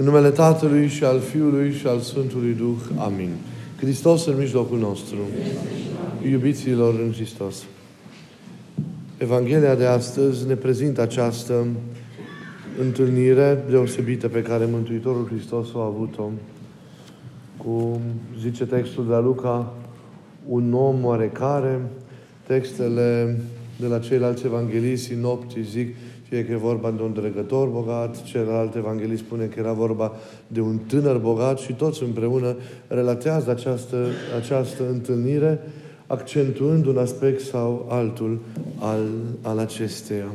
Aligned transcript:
În 0.00 0.06
numele 0.06 0.30
Tatălui 0.30 0.88
și 0.88 1.04
al 1.04 1.20
Fiului 1.20 1.72
și 1.72 1.86
al 1.86 1.98
Sfântului 1.98 2.52
Duh. 2.52 2.78
Amin. 2.98 3.30
Hristos 3.76 4.26
în 4.26 4.36
mijlocul 4.38 4.78
nostru. 4.78 5.16
Iubiților 6.30 6.94
în 6.94 7.12
Hristos. 7.12 7.64
Evanghelia 9.18 9.74
de 9.74 9.86
astăzi 9.86 10.46
ne 10.46 10.54
prezintă 10.54 11.00
această 11.00 11.66
întâlnire 12.80 13.64
deosebită 13.68 14.28
pe 14.28 14.42
care 14.42 14.64
Mântuitorul 14.64 15.26
Hristos 15.26 15.68
a 15.74 15.84
avut-o 15.84 16.30
cu, 17.56 18.00
zice 18.40 18.66
textul 18.66 19.04
de 19.04 19.10
la 19.10 19.20
Luca, 19.20 19.74
un 20.48 20.74
om 20.74 21.04
oarecare, 21.04 21.80
textele 22.46 23.40
de 23.80 23.86
la 23.86 23.98
ceilalți 23.98 24.46
evangeliști 24.46 25.06
sinoptici 25.06 25.66
zic 25.66 25.94
fie 26.30 26.44
că 26.44 26.52
e 26.52 26.56
vorba 26.56 26.90
de 26.90 27.02
un 27.02 27.12
dregător 27.12 27.68
bogat, 27.68 28.22
celălalt 28.22 28.74
evanghelist 28.74 29.22
spune 29.22 29.44
că 29.44 29.58
era 29.58 29.72
vorba 29.72 30.12
de 30.46 30.60
un 30.60 30.78
tânăr 30.78 31.16
bogat 31.16 31.58
și 31.58 31.72
toți 31.72 32.02
împreună 32.02 32.56
relatează 32.86 33.50
această, 33.50 34.06
această 34.38 34.88
întâlnire 34.88 35.60
accentuând 36.06 36.86
un 36.86 36.98
aspect 36.98 37.40
sau 37.40 37.86
altul 37.88 38.38
al, 38.78 39.06
al 39.42 39.58
acesteia. 39.58 40.26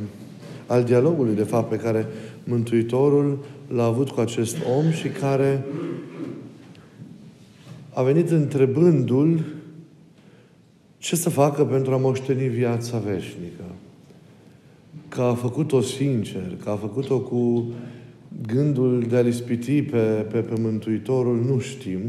Al 0.66 0.84
dialogului, 0.84 1.34
de 1.34 1.42
fapt, 1.42 1.68
pe 1.68 1.76
care 1.76 2.06
Mântuitorul 2.44 3.38
l-a 3.68 3.84
avut 3.84 4.10
cu 4.10 4.20
acest 4.20 4.56
om 4.78 4.90
și 4.90 5.08
care 5.08 5.64
a 7.92 8.02
venit 8.02 8.30
întrebându-l 8.30 9.44
ce 10.98 11.16
să 11.16 11.30
facă 11.30 11.64
pentru 11.64 11.92
a 11.92 11.96
moșteni 11.96 12.48
viața 12.48 12.98
veșnică 12.98 13.62
că 15.08 15.20
a 15.20 15.34
făcut-o 15.34 15.80
sincer, 15.80 16.56
că 16.64 16.70
a 16.70 16.76
făcut-o 16.76 17.20
cu 17.20 17.72
gândul 18.46 19.04
de 19.08 19.16
a-L 19.16 19.26
ispiti 19.26 19.82
pe, 19.82 20.26
pe, 20.30 20.38
pe 20.38 20.60
Mântuitorul, 20.60 21.44
nu 21.44 21.58
știm. 21.58 22.00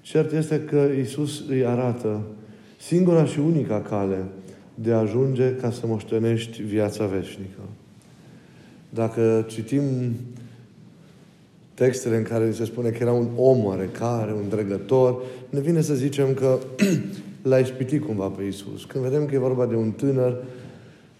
Cert 0.00 0.32
este 0.32 0.60
că 0.60 0.88
Isus 1.00 1.44
îi 1.48 1.66
arată 1.66 2.20
singura 2.78 3.24
și 3.24 3.38
unica 3.38 3.80
cale 3.80 4.24
de 4.74 4.92
a 4.92 4.98
ajunge 4.98 5.54
ca 5.54 5.70
să 5.70 5.86
moștenești 5.86 6.62
viața 6.62 7.06
veșnică. 7.06 7.60
Dacă 8.90 9.46
citim 9.48 9.82
textele 11.74 12.16
în 12.16 12.22
care 12.22 12.52
se 12.52 12.64
spune 12.64 12.88
că 12.88 12.98
era 13.00 13.12
un 13.12 13.28
om 13.36 13.64
oarecare, 13.64 14.32
un 14.32 14.48
dregător, 14.48 15.22
ne 15.50 15.60
vine 15.60 15.80
să 15.80 15.94
zicem 15.94 16.34
că 16.34 16.58
l-a 17.48 17.58
ispitit 17.58 18.04
cumva 18.04 18.26
pe 18.26 18.42
Isus. 18.42 18.84
Când 18.84 19.04
vedem 19.04 19.26
că 19.26 19.34
e 19.34 19.38
vorba 19.38 19.66
de 19.66 19.74
un 19.74 19.90
tânăr 19.90 20.36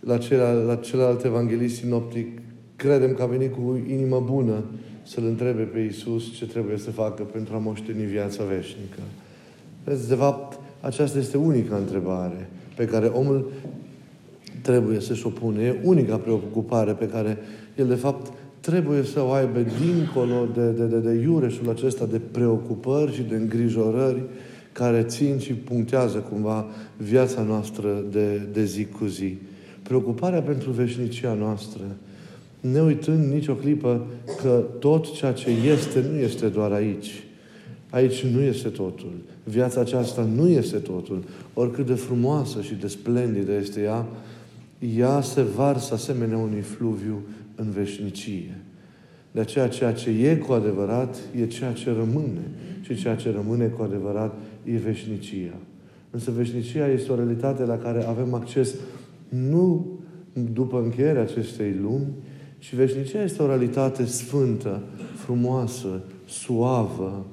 la, 0.07 0.19
celălalt, 0.19 0.67
la 0.67 0.75
celălalt 0.75 1.25
evanghelist 1.25 1.77
sinoptic, 1.77 2.39
credem 2.77 3.15
că 3.15 3.23
a 3.23 3.27
venit 3.27 3.53
cu 3.53 3.81
inimă 3.89 4.23
bună 4.27 4.65
să-L 5.03 5.25
întrebe 5.25 5.63
pe 5.63 5.79
Iisus 5.79 6.33
ce 6.37 6.47
trebuie 6.47 6.79
să 6.79 6.91
facă 6.91 7.23
pentru 7.23 7.55
a 7.55 7.59
moșteni 7.59 8.05
viața 8.05 8.45
veșnică. 8.45 8.99
Vezi, 9.85 10.09
de 10.09 10.15
fapt, 10.15 10.59
aceasta 10.81 11.19
este 11.19 11.37
unica 11.37 11.77
întrebare 11.77 12.49
pe 12.77 12.85
care 12.85 13.07
omul 13.07 13.51
trebuie 14.63 15.01
să-și 15.01 15.27
o 15.27 15.31
pune. 15.31 15.63
E 15.63 15.81
unica 15.85 16.17
preocupare 16.17 16.93
pe 16.93 17.09
care 17.09 17.39
el, 17.77 17.87
de 17.87 17.95
fapt, 17.95 18.33
trebuie 18.61 19.03
să 19.03 19.23
o 19.23 19.31
aibă 19.31 19.59
dincolo 19.59 20.47
de, 20.55 20.71
de, 20.71 20.85
de, 20.85 20.99
de 20.99 21.21
iureșul 21.23 21.71
acesta 21.71 22.07
de 22.07 22.21
preocupări 22.31 23.15
și 23.15 23.23
de 23.23 23.35
îngrijorări 23.35 24.23
care 24.73 25.03
țin 25.03 25.39
și 25.39 25.53
punctează 25.53 26.19
cumva 26.19 26.67
viața 26.97 27.43
noastră 27.43 28.05
de, 28.11 28.37
de 28.53 28.65
zi 28.65 28.85
cu 28.85 29.07
zi 29.07 29.39
preocuparea 29.87 30.43
pentru 30.43 30.71
veșnicia 30.71 31.35
noastră, 31.35 31.83
ne 32.61 32.81
uitând 32.81 33.33
nicio 33.33 33.55
clipă 33.55 34.07
că 34.43 34.65
tot 34.79 35.13
ceea 35.13 35.33
ce 35.33 35.51
este 35.51 36.05
nu 36.11 36.19
este 36.19 36.47
doar 36.47 36.73
aici. 36.73 37.25
Aici 37.91 38.25
nu 38.25 38.41
este 38.41 38.69
totul. 38.69 39.13
Viața 39.45 39.81
aceasta 39.81 40.23
nu 40.35 40.49
este 40.49 40.77
totul. 40.77 41.25
Oricât 41.55 41.87
de 41.87 41.95
frumoasă 41.95 42.61
și 42.61 42.75
de 42.75 42.87
splendidă 42.87 43.53
este 43.53 43.81
ea, 43.81 44.07
ea 44.97 45.21
se 45.21 45.43
varsă 45.43 45.95
asemenea 45.95 46.37
unui 46.37 46.61
fluviu 46.61 47.23
în 47.55 47.71
veșnicie. 47.71 48.61
De 49.31 49.41
aceea, 49.41 49.69
ceea 49.69 49.93
ce 49.93 50.11
e 50.11 50.37
cu 50.37 50.53
adevărat, 50.53 51.17
e 51.41 51.47
ceea 51.47 51.73
ce 51.73 51.93
rămâne. 51.93 52.51
Și 52.81 52.95
ceea 52.95 53.15
ce 53.15 53.31
rămâne 53.31 53.67
cu 53.67 53.83
adevărat, 53.83 54.35
e 54.65 54.77
veșnicia. 54.77 55.57
Însă 56.11 56.31
veșnicia 56.31 56.87
este 56.87 57.13
o 57.13 57.15
realitate 57.15 57.65
la 57.65 57.77
care 57.77 58.05
avem 58.05 58.35
acces 58.35 58.75
nu 59.29 59.87
după 60.53 60.81
încheierea 60.83 61.23
acestei 61.23 61.75
lumi, 61.83 62.07
ci 62.59 62.75
veșnicia 62.75 63.23
este 63.23 63.43
o 63.43 63.47
realitate 63.47 64.05
sfântă, 64.05 64.83
frumoasă, 65.15 66.03
suavă, 66.27 67.27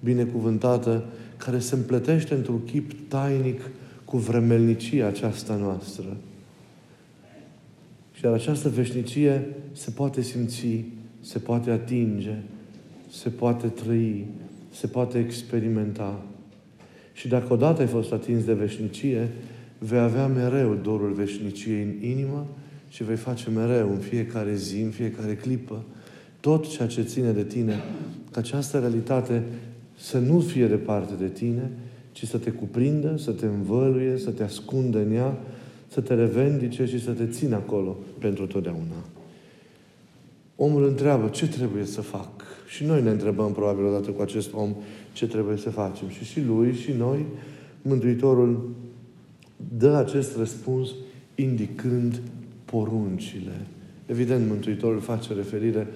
binecuvântată, 0.00 1.04
care 1.36 1.58
se 1.58 1.74
împletește 1.74 2.34
într-un 2.34 2.64
chip 2.64 2.92
tainic 3.08 3.60
cu 4.04 4.16
vremelnicia 4.16 5.06
aceasta 5.06 5.56
noastră. 5.56 6.16
Și 8.12 8.26
această 8.26 8.68
veșnicie 8.68 9.46
se 9.72 9.90
poate 9.90 10.22
simți, 10.22 10.84
se 11.20 11.38
poate 11.38 11.70
atinge, 11.70 12.34
se 13.10 13.28
poate 13.28 13.66
trăi, 13.66 14.26
se 14.70 14.86
poate 14.86 15.18
experimenta. 15.18 16.22
Și 17.12 17.28
dacă 17.28 17.52
odată 17.52 17.80
ai 17.80 17.86
fost 17.86 18.12
atins 18.12 18.44
de 18.44 18.52
veșnicie, 18.52 19.28
vei 19.78 19.98
avea 19.98 20.26
mereu 20.26 20.74
dorul 20.82 21.12
veșniciei 21.12 21.82
în 21.82 22.10
inimă 22.10 22.46
și 22.88 23.04
vei 23.04 23.16
face 23.16 23.50
mereu, 23.50 23.90
în 23.90 23.98
fiecare 23.98 24.54
zi, 24.54 24.80
în 24.80 24.90
fiecare 24.90 25.34
clipă, 25.34 25.82
tot 26.40 26.68
ceea 26.68 26.88
ce 26.88 27.02
ține 27.02 27.30
de 27.30 27.44
tine, 27.44 27.82
ca 28.30 28.40
această 28.40 28.78
realitate 28.78 29.42
să 29.98 30.18
nu 30.18 30.40
fie 30.40 30.66
departe 30.66 31.14
de 31.18 31.28
tine, 31.28 31.70
ci 32.12 32.26
să 32.26 32.38
te 32.38 32.50
cuprindă, 32.50 33.16
să 33.16 33.30
te 33.30 33.46
învăluie, 33.46 34.18
să 34.18 34.30
te 34.30 34.42
ascundă 34.42 34.98
în 34.98 35.12
ea, 35.12 35.36
să 35.88 36.00
te 36.00 36.14
revendice 36.14 36.84
și 36.84 37.02
să 37.02 37.10
te 37.10 37.26
țină 37.26 37.56
acolo 37.56 37.96
pentru 38.18 38.46
totdeauna. 38.46 39.04
Omul 40.56 40.86
întreabă 40.86 41.28
ce 41.28 41.48
trebuie 41.48 41.84
să 41.84 42.00
fac. 42.00 42.42
Și 42.68 42.84
noi 42.84 43.02
ne 43.02 43.10
întrebăm 43.10 43.52
probabil 43.52 43.84
odată 43.84 44.10
cu 44.10 44.22
acest 44.22 44.52
om 44.54 44.74
ce 45.12 45.26
trebuie 45.26 45.56
să 45.56 45.70
facem. 45.70 46.08
Și 46.08 46.24
și 46.24 46.40
lui 46.40 46.74
și 46.74 46.92
noi, 46.92 47.24
Mântuitorul 47.82 48.70
dă 49.78 49.96
acest 49.96 50.36
răspuns 50.36 50.88
indicând 51.34 52.20
poruncile. 52.64 53.66
Evident, 54.06 54.48
Mântuitorul 54.48 55.00
face 55.00 55.34
referire 55.34 55.86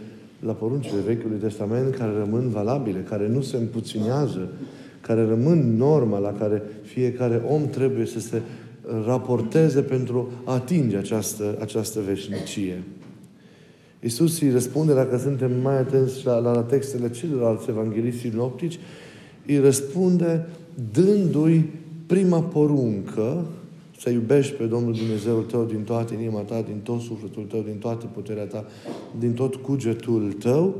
la 0.40 0.52
poruncile 0.52 1.00
Vechiului 1.06 1.38
Testament 1.38 1.94
care 1.94 2.12
rămân 2.18 2.48
valabile, 2.48 2.98
care 3.08 3.28
nu 3.28 3.40
se 3.40 3.56
împuținează, 3.56 4.52
care 5.00 5.26
rămân 5.26 5.76
norma 5.76 6.18
la 6.18 6.32
care 6.32 6.62
fiecare 6.82 7.42
om 7.48 7.66
trebuie 7.66 8.06
să 8.06 8.20
se 8.20 8.42
raporteze 9.06 9.80
pentru 9.80 10.30
a 10.44 10.52
atinge 10.52 10.96
această, 10.96 11.56
această 11.60 12.00
veșnicie. 12.00 12.82
Iisus 14.00 14.40
îi 14.40 14.50
răspunde, 14.50 14.94
dacă 14.94 15.18
suntem 15.18 15.60
mai 15.60 15.78
atenți 15.78 16.26
la, 16.26 16.38
la, 16.38 16.52
la 16.52 16.62
textele 16.62 17.10
celorlalți 17.10 17.70
evangeliști 17.70 18.20
sinoptici, 18.20 18.78
îi 19.46 19.58
răspunde 19.58 20.46
dându-i 20.92 21.70
prima 22.12 22.40
poruncă, 22.40 23.44
să 24.00 24.10
iubești 24.10 24.52
pe 24.52 24.64
Domnul 24.64 24.92
Dumnezeul 24.92 25.42
tău 25.42 25.64
din 25.64 25.82
toată 25.82 26.14
inima 26.14 26.40
ta, 26.40 26.64
din 26.66 26.80
tot 26.82 27.00
sufletul 27.00 27.42
tău, 27.42 27.60
din 27.60 27.78
toată 27.78 28.06
puterea 28.14 28.44
ta, 28.44 28.64
din 29.18 29.32
tot 29.32 29.54
cugetul 29.54 30.32
tău 30.32 30.74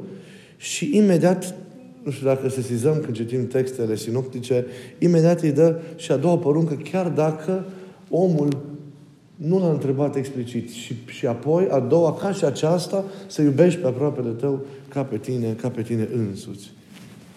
și 0.57 0.97
imediat, 0.97 1.55
nu 2.03 2.11
știu 2.11 2.27
dacă 2.27 2.49
se 2.49 2.63
sizăm 2.63 3.01
când 3.01 3.17
citim 3.17 3.47
textele 3.47 3.97
sinoptice, 3.97 4.67
imediat 4.99 5.41
îi 5.41 5.53
dă 5.53 5.81
și 5.97 6.13
a 6.13 6.17
doua 6.17 6.39
poruncă, 6.39 6.75
chiar 6.75 7.09
dacă 7.09 7.65
omul 8.11 8.49
nu 9.37 9.59
l-a 9.59 9.71
întrebat 9.71 10.17
explicit. 10.17 10.71
Și, 10.71 10.95
și 11.07 11.27
apoi, 11.27 11.69
a 11.71 11.81
doua, 11.81 12.15
ca 12.15 12.33
și 12.33 12.45
aceasta, 12.45 13.05
să 13.27 13.43
iubești 13.43 13.81
pe 13.81 13.87
aproapele 13.87 14.31
tău 14.31 14.61
ca 14.89 15.03
pe 15.03 15.17
tine, 15.17 15.57
ca 15.61 15.69
pe 15.69 15.83
tine 15.83 16.09
însuți. 16.15 16.71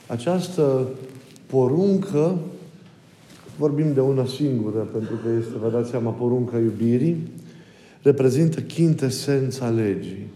Această 0.08 0.88
poruncă 1.46 2.38
vorbim 3.58 3.94
de 3.94 4.00
una 4.00 4.26
singură, 4.26 4.80
pentru 4.80 5.16
că 5.24 5.30
este, 5.40 5.58
vă 5.62 5.70
dați 5.70 5.90
seama, 5.90 6.12
porunca 6.12 6.58
iubirii, 6.58 7.18
reprezintă 8.02 8.62
chintesența 8.62 9.70
legii. 9.70 10.28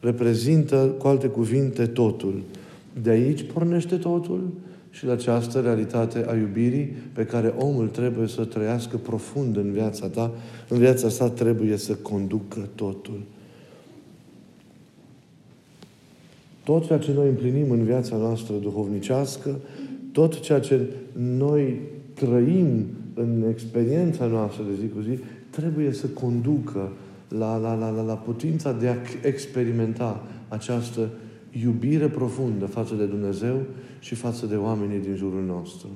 Reprezintă, 0.00 0.94
cu 0.98 1.06
alte 1.06 1.26
cuvinte, 1.26 1.86
totul. 1.86 2.42
De 3.02 3.10
aici 3.10 3.42
pornește 3.52 3.96
totul 3.96 4.50
și 4.90 5.06
la 5.06 5.12
această 5.12 5.60
realitate 5.60 6.24
a 6.28 6.34
iubirii 6.34 6.96
pe 7.12 7.24
care 7.24 7.54
omul 7.58 7.88
trebuie 7.88 8.28
să 8.28 8.44
trăiască 8.44 8.96
profund 8.96 9.56
în 9.56 9.72
viața 9.72 10.06
ta, 10.06 10.30
în 10.68 10.78
viața 10.78 11.08
sa 11.08 11.30
trebuie 11.30 11.76
să 11.76 11.94
conducă 11.94 12.68
totul. 12.74 13.20
Tot 16.64 16.86
ceea 16.86 16.98
ce 16.98 17.12
noi 17.12 17.28
împlinim 17.28 17.70
în 17.70 17.84
viața 17.84 18.16
noastră 18.16 18.54
duhovnicească, 18.54 19.58
tot 20.12 20.40
ceea 20.40 20.60
ce 20.60 20.80
noi 21.12 21.80
trăim 22.24 22.86
în 23.14 23.44
experiența 23.50 24.26
noastră 24.26 24.62
de 24.62 24.80
zi 24.80 24.88
cu 24.88 25.00
zi, 25.00 25.18
trebuie 25.50 25.92
să 25.92 26.06
conducă 26.06 26.92
la, 27.28 27.56
la, 27.56 27.74
la, 27.74 27.90
la, 27.90 28.02
la 28.02 28.14
putința 28.14 28.72
de 28.72 28.88
a 28.88 28.96
experimenta 29.22 30.22
această 30.48 31.08
iubire 31.62 32.08
profundă 32.08 32.66
față 32.66 32.94
de 32.94 33.04
Dumnezeu 33.04 33.60
și 34.00 34.14
față 34.14 34.46
de 34.46 34.56
oamenii 34.56 34.98
din 34.98 35.14
jurul 35.16 35.44
nostru. 35.46 35.88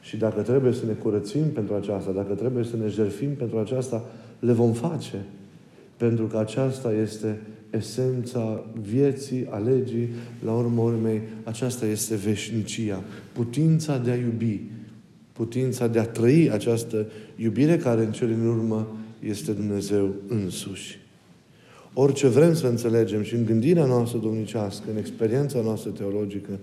Și 0.00 0.16
dacă 0.16 0.40
trebuie 0.40 0.72
să 0.72 0.86
ne 0.86 0.92
curățim 0.92 1.44
pentru 1.54 1.74
aceasta, 1.74 2.10
dacă 2.10 2.32
trebuie 2.32 2.64
să 2.64 2.76
ne 2.76 2.88
jerfim 2.88 3.30
pentru 3.30 3.58
aceasta, 3.58 4.04
le 4.38 4.52
vom 4.52 4.72
face. 4.72 5.24
Pentru 5.96 6.24
că 6.24 6.38
aceasta 6.38 6.92
este 6.92 7.40
esența 7.70 8.64
vieții, 8.80 9.46
a 9.50 9.58
legii, 9.58 10.08
la 10.44 10.52
urmă 10.52 10.82
urmei, 10.82 11.20
aceasta 11.44 11.86
este 11.86 12.14
veșnicia. 12.14 13.02
Putința 13.32 13.98
de 13.98 14.10
a 14.10 14.14
iubi, 14.14 14.60
putința 15.36 15.86
de 15.86 15.98
a 15.98 16.06
trăi 16.06 16.50
această 16.50 17.06
iubire 17.36 17.76
care 17.76 18.04
în 18.04 18.12
cele 18.12 18.34
din 18.34 18.46
urmă 18.46 18.86
este 19.20 19.52
Dumnezeu 19.52 20.10
însuși. 20.28 20.98
Orice 21.94 22.28
vrem 22.28 22.54
să 22.54 22.66
înțelegem 22.66 23.22
și 23.22 23.34
în 23.34 23.44
gândirea 23.44 23.84
noastră 23.84 24.18
domnicească, 24.18 24.84
în 24.90 24.96
experiența 24.98 25.60
noastră 25.60 25.90
teologică, 25.90 26.58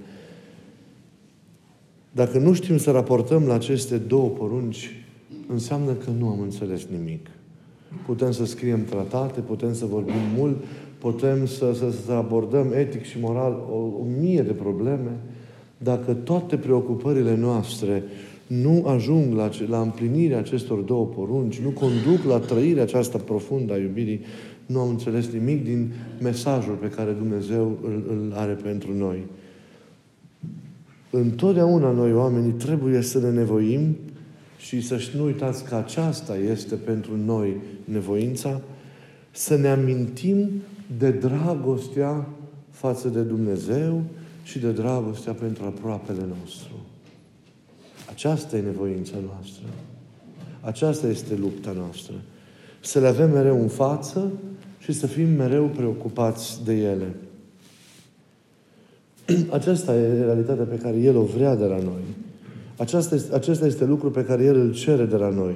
dacă 2.12 2.38
nu 2.38 2.54
știm 2.54 2.78
să 2.78 2.92
raportăm 2.92 3.44
la 3.44 3.54
aceste 3.54 3.98
două 3.98 4.30
porunci, 4.30 5.06
înseamnă 5.48 5.92
că 5.92 6.10
nu 6.18 6.28
am 6.28 6.40
înțeles 6.42 6.86
nimic. 6.98 7.28
Putem 8.06 8.32
să 8.32 8.46
scriem 8.46 8.86
tratate, 8.86 9.40
putem 9.40 9.74
să 9.74 9.86
vorbim 9.86 10.22
mult, 10.38 10.64
putem 10.98 11.46
să, 11.46 11.74
să, 11.74 11.94
să 12.06 12.12
abordăm 12.12 12.72
etic 12.74 13.04
și 13.04 13.20
moral 13.20 13.66
o, 13.72 13.76
o 13.76 14.06
mie 14.20 14.42
de 14.42 14.52
probleme, 14.52 15.12
dacă 15.78 16.14
toate 16.14 16.58
preocupările 16.58 17.36
noastre 17.36 18.04
nu 18.48 18.86
ajung 18.88 19.34
la, 19.34 19.50
la 19.68 19.82
împlinirea 19.82 20.38
acestor 20.38 20.80
două 20.80 21.06
porunci, 21.06 21.60
nu 21.60 21.70
conduc 21.70 22.24
la 22.28 22.40
trăirea 22.40 22.84
aceasta 22.84 23.18
profundă 23.18 23.74
a 23.74 23.78
iubirii, 23.78 24.22
nu 24.66 24.80
am 24.80 24.90
înțeles 24.90 25.28
nimic 25.28 25.64
din 25.64 25.92
mesajul 26.22 26.74
pe 26.74 26.90
care 26.90 27.12
Dumnezeu 27.12 27.78
îl, 27.84 28.04
îl 28.08 28.34
are 28.36 28.54
pentru 28.54 28.94
noi. 28.94 29.24
Întotdeauna 31.10 31.92
noi, 31.92 32.14
oamenii, 32.14 32.52
trebuie 32.52 33.02
să 33.02 33.20
ne 33.20 33.32
nevoim 33.32 33.96
și 34.58 34.82
să 34.82 35.00
nu 35.18 35.24
uitați 35.24 35.64
că 35.66 35.76
aceasta 35.76 36.38
este 36.38 36.76
pentru 36.76 37.18
noi 37.26 37.56
nevoința, 37.84 38.62
să 39.32 39.58
ne 39.58 39.68
amintim 39.68 40.50
de 40.98 41.12
dragostea 41.12 42.28
față 42.70 43.08
de 43.10 43.22
Dumnezeu 43.22 44.04
și 44.44 44.60
de 44.60 44.72
dragostea 44.72 45.34
pentru 45.34 45.64
aproapele 45.64 46.26
nostru. 46.40 46.83
Aceasta 48.14 48.58
e 48.58 48.62
nevoința 48.62 49.16
noastră. 49.26 49.64
Aceasta 50.62 51.08
este 51.08 51.36
lupta 51.36 51.72
noastră. 51.78 52.14
Să 52.80 53.00
le 53.00 53.08
avem 53.08 53.32
mereu 53.32 53.62
în 53.62 53.68
față 53.68 54.32
și 54.80 54.92
să 54.92 55.08
fim 55.08 55.30
mereu 55.30 55.66
preocupați 55.66 56.64
de 56.64 56.74
ele. 56.74 57.16
Aceasta 59.58 59.96
e 59.96 60.24
realitatea 60.24 60.64
pe 60.64 60.76
care 60.76 60.98
El 60.98 61.18
o 61.18 61.24
vrea 61.24 61.56
de 61.56 61.66
la 61.66 61.78
noi. 61.78 62.02
Aceasta 62.78 63.16
este, 63.16 63.36
acesta 63.36 63.66
este 63.66 63.86
lucru 63.86 64.12
pe 64.12 64.24
care 64.24 64.44
El 64.44 64.56
îl 64.56 64.74
cere 64.74 65.06
de 65.06 65.16
la 65.16 65.30
noi. 65.30 65.56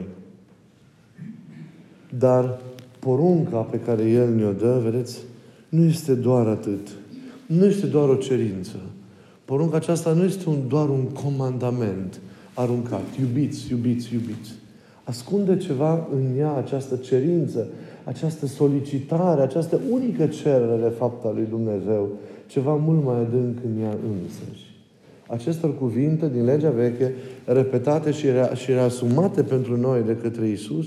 Dar 2.18 2.60
porunca 3.00 3.58
pe 3.58 3.80
care 3.80 4.10
El 4.10 4.36
ne-o 4.36 4.52
dă, 4.52 4.80
vedeți, 4.84 5.18
nu 5.70 5.84
este 5.84 6.14
doar 6.14 6.48
atât. 6.48 6.88
Nu 7.46 7.66
este 7.66 7.86
doar 7.86 8.10
o 8.10 8.16
cerință. 8.16 8.78
Porunca 9.46 9.76
aceasta 9.76 10.14
nu 10.14 10.24
este 10.24 10.50
un, 10.50 10.68
doar 10.68 10.90
un 10.90 11.04
comandament 11.04 12.20
aruncat. 12.58 13.04
Iubiți, 13.20 13.72
iubiți, 13.72 14.14
iubiți. 14.14 14.52
Ascunde 15.04 15.58
ceva 15.58 16.08
în 16.14 16.38
ea 16.40 16.54
această 16.54 16.96
cerință, 16.96 17.68
această 18.04 18.46
solicitare, 18.46 19.42
această 19.42 19.80
unică 19.90 20.26
cerere 20.26 20.82
de 20.82 20.94
fapt 20.98 21.26
a 21.26 21.32
lui 21.32 21.46
Dumnezeu, 21.50 22.10
ceva 22.48 22.76
mult 22.76 23.04
mai 23.04 23.20
adânc 23.20 23.58
în 23.66 23.84
ea 23.84 23.90
însăși. 23.92 24.66
Acestor 25.28 25.78
cuvinte 25.78 26.30
din 26.30 26.46
legea 26.46 26.70
veche, 26.70 27.14
repetate 27.46 28.12
și, 28.12 28.26
rea- 28.26 28.54
și 28.54 28.72
reasumate 28.72 29.44
pentru 29.44 29.78
noi 29.78 30.02
de 30.06 30.16
către 30.16 30.48
Isus, 30.48 30.86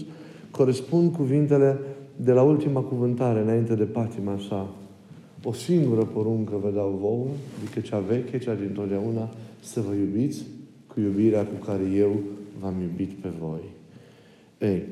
corespund 0.51 1.13
cuvintele 1.13 1.79
de 2.17 2.33
la 2.33 2.43
ultima 2.43 2.81
cuvântare, 2.81 3.41
înainte 3.41 3.75
de 3.75 3.85
patima 3.85 4.39
sa. 4.49 4.69
O 5.45 5.53
singură 5.53 6.03
poruncă 6.03 6.55
vă 6.63 6.71
dau 6.75 6.99
vouă, 7.01 7.27
adică 7.59 7.81
cea 7.81 7.99
veche, 7.99 8.39
cea 8.39 8.55
din 8.55 8.71
totdeauna, 8.75 9.29
să 9.61 9.81
vă 9.81 9.95
iubiți 9.95 10.43
cu 10.93 11.01
iubirea 11.01 11.47
cu 11.47 11.65
care 11.65 11.83
eu 11.97 12.21
v-am 12.61 12.75
iubit 12.81 13.11
pe 13.11 13.29
voi. 13.41 13.63
Ei, 14.59 14.83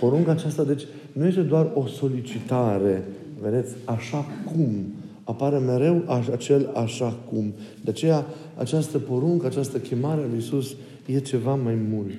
porunca 0.00 0.30
aceasta, 0.30 0.64
deci, 0.64 0.82
nu 1.12 1.26
este 1.26 1.40
doar 1.40 1.70
o 1.74 1.86
solicitare, 1.86 3.04
vedeți, 3.40 3.74
așa 3.84 4.26
cum. 4.44 4.70
Apare 5.24 5.58
mereu 5.58 6.02
acel 6.32 6.70
așa 6.74 7.18
cum. 7.30 7.52
De 7.84 7.90
aceea, 7.90 8.26
această 8.56 8.98
poruncă, 8.98 9.46
această 9.46 9.78
chemare 9.78 10.20
a 10.20 10.26
lui 10.26 10.34
Iisus 10.34 10.74
e 11.06 11.18
ceva 11.18 11.54
mai 11.54 11.74
mult. 11.90 12.18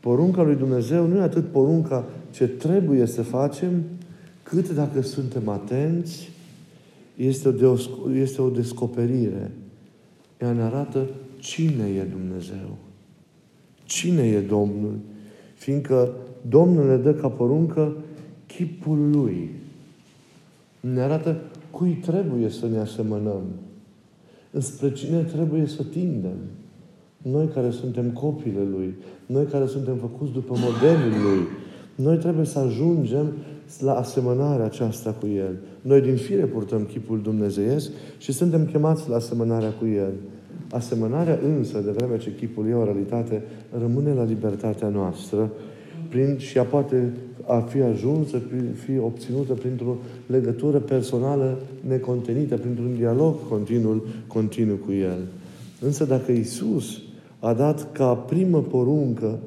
Porunca 0.00 0.42
lui 0.42 0.54
Dumnezeu 0.54 1.06
nu 1.06 1.16
e 1.16 1.20
atât 1.20 1.46
porunca 1.46 2.04
ce 2.30 2.46
trebuie 2.46 3.06
să 3.06 3.22
facem, 3.22 3.82
cât 4.42 4.70
dacă 4.70 5.02
suntem 5.02 5.48
atenți, 5.48 6.30
este 7.16 7.48
o, 7.48 7.76
este 8.14 8.42
o 8.42 8.48
descoperire. 8.48 9.50
Ea 10.40 10.52
ne 10.52 10.62
arată 10.62 11.06
cine 11.38 11.88
e 11.88 12.02
Dumnezeu. 12.02 12.76
Cine 13.84 14.22
e 14.22 14.40
Domnul? 14.40 14.98
Fiindcă 15.54 16.12
Domnul 16.48 16.86
ne 16.86 16.96
dă 16.96 17.14
ca 17.14 17.28
poruncă 17.28 17.96
chipul 18.46 19.10
Lui. 19.10 19.50
Ne 20.80 21.00
arată 21.00 21.36
cui 21.70 21.92
trebuie 21.92 22.48
să 22.48 22.66
ne 22.66 22.78
asemănăm. 22.78 23.42
Înspre 24.50 24.92
cine 24.92 25.22
trebuie 25.22 25.66
să 25.66 25.82
tindem. 25.82 26.38
Noi 27.22 27.48
care 27.48 27.70
suntem 27.70 28.10
copile 28.10 28.62
Lui, 28.70 28.94
noi 29.26 29.44
care 29.44 29.66
suntem 29.66 29.96
făcuți 29.96 30.32
după 30.32 30.54
modelul 30.58 31.22
Lui, 31.22 31.46
noi 31.94 32.16
trebuie 32.16 32.44
să 32.44 32.58
ajungem 32.58 33.32
la 33.80 33.94
asemănarea 33.94 34.64
aceasta 34.64 35.12
cu 35.12 35.26
El. 35.26 35.56
Noi 35.82 36.00
din 36.00 36.16
fire 36.16 36.44
purtăm 36.46 36.84
chipul 36.84 37.20
dumnezeiesc 37.22 37.90
și 38.18 38.32
suntem 38.32 38.66
chemați 38.66 39.08
la 39.08 39.16
asemănarea 39.16 39.70
cu 39.70 39.86
El. 39.86 40.12
Asemănarea 40.70 41.38
însă, 41.56 41.78
de 41.78 41.90
vreme 41.90 42.18
ce 42.18 42.34
chipul 42.34 42.68
e 42.68 42.74
o 42.74 42.84
realitate, 42.84 43.42
rămâne 43.78 44.12
la 44.12 44.24
libertatea 44.24 44.88
noastră 44.88 45.50
prin, 46.08 46.38
și 46.38 46.56
ea 46.56 46.64
poate 46.64 47.12
a 47.46 47.58
fi 47.58 47.80
ajunsă, 47.80 48.40
fi 48.84 48.98
obținută 48.98 49.52
printr-o 49.52 49.96
legătură 50.26 50.78
personală 50.78 51.58
necontenită, 51.86 52.56
printr-un 52.56 52.94
dialog 52.96 53.34
continuu, 53.48 54.04
continuu 54.26 54.76
cu 54.76 54.92
El. 54.92 55.18
Însă 55.80 56.04
dacă 56.04 56.32
Isus 56.32 57.00
a 57.38 57.52
dat 57.52 57.92
ca 57.92 58.14
primă 58.14 58.60
poruncă 58.60 59.38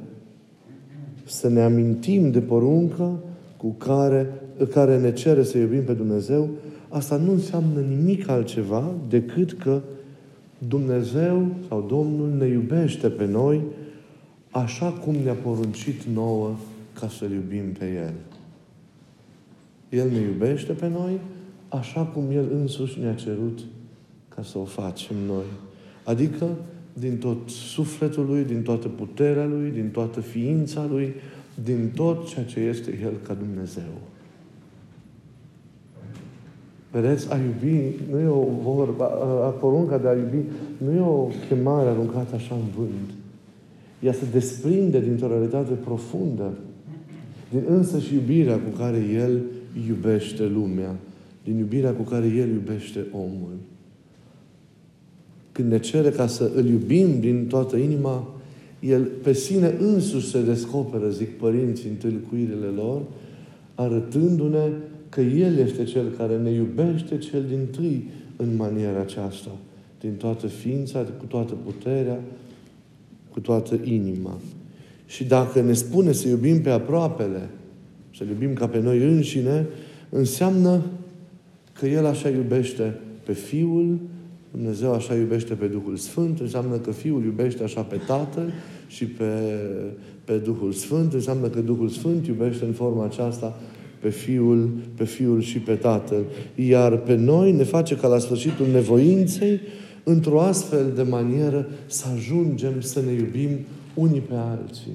să 1.25 1.49
ne 1.49 1.61
amintim 1.61 2.31
de 2.31 2.39
poruncă 2.39 3.19
cu 3.57 3.75
care, 3.77 4.33
care 4.71 4.99
ne 4.99 5.13
cere 5.13 5.43
să 5.43 5.57
iubim 5.57 5.83
pe 5.83 5.93
Dumnezeu, 5.93 6.49
asta 6.89 7.15
nu 7.15 7.31
înseamnă 7.31 7.79
nimic 7.79 8.29
altceva 8.29 8.91
decât 9.09 9.51
că 9.53 9.81
Dumnezeu 10.67 11.47
sau 11.67 11.85
Domnul 11.87 12.29
ne 12.37 12.45
iubește 12.45 13.09
pe 13.09 13.25
noi 13.25 13.61
așa 14.51 14.91
cum 14.91 15.15
ne-a 15.15 15.33
poruncit 15.33 16.03
nouă 16.03 16.55
ca 16.93 17.07
să-L 17.07 17.31
iubim 17.31 17.71
pe 17.79 17.85
El. 17.85 18.13
El 19.99 20.11
ne 20.11 20.19
iubește 20.19 20.73
pe 20.73 20.87
noi 20.87 21.19
așa 21.69 22.01
cum 22.01 22.23
El 22.31 22.45
însuși 22.53 22.99
ne-a 22.99 23.13
cerut 23.13 23.59
ca 24.35 24.43
să 24.43 24.57
o 24.57 24.63
facem 24.63 25.15
noi. 25.27 25.45
Adică 26.03 26.45
din 26.93 27.17
tot 27.17 27.49
sufletul 27.49 28.25
Lui, 28.25 28.43
din 28.43 28.61
toată 28.61 28.87
puterea 28.87 29.45
Lui, 29.45 29.69
din 29.69 29.89
toată 29.89 30.19
ființa 30.19 30.85
Lui, 30.89 31.13
din 31.63 31.91
tot 31.95 32.27
ceea 32.27 32.45
ce 32.45 32.59
este 32.59 32.99
El 33.03 33.13
ca 33.23 33.33
Dumnezeu. 33.33 34.01
Vedeți, 36.91 37.31
a 37.31 37.37
iubi 37.37 37.95
nu 38.11 38.19
e 38.19 38.27
o 38.27 38.45
vorba, 38.63 39.05
a 39.45 39.49
porunca 39.49 39.97
de 39.97 40.07
a 40.07 40.13
iubi 40.13 40.43
nu 40.77 40.91
e 40.91 40.99
o 40.99 41.27
chemare 41.47 41.89
aruncată 41.89 42.35
așa 42.35 42.55
în 42.55 42.67
vânt. 42.77 43.09
Ea 43.99 44.13
se 44.13 44.25
desprinde 44.31 44.99
dintr-o 44.99 45.27
realitate 45.27 45.73
profundă, 45.73 46.51
din 47.49 47.61
însă 47.67 47.99
și 47.99 48.13
iubirea 48.13 48.55
cu 48.55 48.77
care 48.77 49.05
El 49.13 49.41
iubește 49.87 50.45
lumea, 50.45 50.95
din 51.43 51.57
iubirea 51.57 51.91
cu 51.91 52.01
care 52.01 52.25
El 52.25 52.49
iubește 52.49 53.05
omul. 53.11 53.53
Când 55.51 55.71
ne 55.71 55.79
cere 55.79 56.09
ca 56.09 56.27
să 56.27 56.51
îl 56.55 56.65
iubim 56.65 57.19
din 57.19 57.45
toată 57.47 57.75
inima, 57.75 58.27
El 58.79 59.03
pe 59.23 59.33
sine 59.33 59.75
însuși 59.79 60.29
se 60.29 60.41
descoperă, 60.41 61.09
zic 61.09 61.37
părinții 61.37 61.89
în 61.89 61.95
tâlcuirile 61.95 62.65
lor, 62.75 63.01
arătându-ne 63.75 64.69
că 65.09 65.21
El 65.21 65.57
este 65.57 65.83
Cel 65.83 66.09
care 66.17 66.37
ne 66.37 66.49
iubește 66.49 67.17
cel 67.17 67.43
din 67.47 67.67
tâi 67.71 68.09
în 68.35 68.55
maniera 68.55 68.99
aceasta, 68.99 69.51
din 69.99 70.13
toată 70.13 70.47
ființa, 70.47 70.99
cu 70.99 71.25
toată 71.25 71.53
puterea, 71.65 72.19
cu 73.31 73.39
toată 73.39 73.79
inima. 73.83 74.37
Și 75.05 75.23
dacă 75.23 75.61
ne 75.61 75.73
spune 75.73 76.11
să 76.11 76.27
iubim 76.27 76.61
pe 76.61 76.69
aproapele, 76.69 77.49
să 78.17 78.23
iubim 78.29 78.53
ca 78.53 78.67
pe 78.67 78.79
noi 78.79 79.03
înșine, 79.03 79.65
înseamnă 80.09 80.81
că 81.73 81.87
El 81.87 82.05
așa 82.05 82.29
iubește 82.29 82.99
pe 83.23 83.33
Fiul, 83.33 83.99
Dumnezeu 84.51 84.93
așa 84.93 85.15
iubește 85.15 85.53
pe 85.53 85.65
Duhul 85.65 85.95
Sfânt, 85.95 86.39
înseamnă 86.39 86.77
că 86.77 86.91
Fiul 86.91 87.23
iubește 87.23 87.63
așa 87.63 87.81
pe 87.81 87.99
Tatăl 88.07 88.51
și 88.87 89.05
pe, 89.05 89.25
pe 90.23 90.33
Duhul 90.37 90.71
Sfânt, 90.71 91.13
înseamnă 91.13 91.47
că 91.47 91.59
Duhul 91.59 91.89
Sfânt 91.89 92.27
iubește 92.27 92.65
în 92.65 92.71
forma 92.71 93.05
aceasta 93.05 93.59
pe 93.99 94.09
Fiul, 94.09 94.69
pe 94.95 95.03
Fiul 95.03 95.41
și 95.41 95.59
pe 95.59 95.73
Tatăl. 95.73 96.23
Iar 96.55 96.97
pe 96.97 97.15
noi 97.15 97.51
ne 97.51 97.63
face 97.63 97.95
ca 97.95 98.07
la 98.07 98.17
sfârșitul 98.17 98.67
nevoinței, 98.67 99.59
într-o 100.03 100.41
astfel 100.41 100.91
de 100.95 101.01
manieră, 101.01 101.69
să 101.85 102.05
ajungem 102.15 102.81
să 102.81 103.01
ne 103.01 103.11
iubim 103.11 103.49
unii 103.93 104.19
pe 104.19 104.35
alții. 104.35 104.93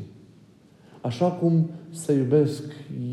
Așa 1.01 1.27
cum 1.27 1.71
se 1.91 2.13
iubesc 2.13 2.63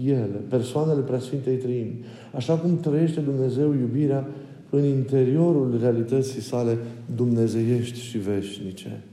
ele, 0.05 0.41
persoanele 0.49 1.01
Preasfintei 1.01 1.55
Trăimi, 1.55 2.03
așa 2.35 2.53
cum 2.53 2.79
trăiește 2.79 3.19
Dumnezeu 3.19 3.73
iubirea 3.73 4.27
în 4.69 4.83
interiorul 4.83 5.77
realității 5.81 6.41
sale 6.41 6.77
dumnezeiești 7.15 7.99
și 7.99 8.17
veșnice. 8.17 9.03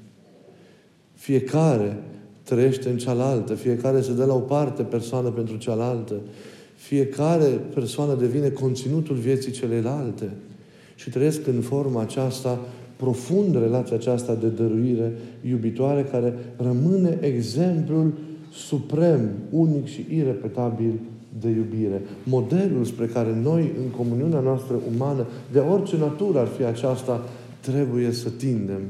Fiecare 1.14 1.97
trăiește 2.42 2.88
în 2.88 2.97
cealaltă, 2.97 3.54
fiecare 3.54 4.00
se 4.00 4.12
dă 4.12 4.25
la 4.25 4.35
o 4.35 4.38
parte 4.38 4.82
persoană 4.82 5.28
pentru 5.28 5.56
cealaltă, 5.56 6.14
fiecare 6.78 7.47
persoană 7.75 8.14
devine 8.14 8.49
conținutul 8.49 9.16
vieții 9.16 9.52
celelalte 9.52 10.30
și 10.94 11.11
trăiesc 11.11 11.47
în 11.47 11.61
forma 11.61 12.00
aceasta 12.00 12.61
profundă 12.97 13.58
relația 13.58 13.97
aceasta 13.97 14.35
de 14.35 14.47
dăruire 14.47 15.12
iubitoare 15.49 16.02
care 16.11 16.35
rămâne 16.56 17.18
exemplul 17.20 18.12
suprem, 18.52 19.30
unic 19.50 19.87
și 19.87 20.06
irepetabil 20.11 20.92
de 21.40 21.49
iubire. 21.49 22.02
Modelul 22.23 22.85
spre 22.85 23.06
care 23.06 23.38
noi, 23.42 23.73
în 23.85 23.90
comuniunea 23.90 24.40
noastră 24.40 24.75
umană, 24.94 25.26
de 25.52 25.58
orice 25.58 25.97
natură 25.97 26.38
ar 26.38 26.47
fi 26.47 26.64
aceasta, 26.64 27.28
trebuie 27.61 28.12
să 28.12 28.28
tindem. 28.28 28.80